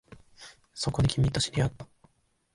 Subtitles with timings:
[0.73, 1.87] そこで、君と知り合った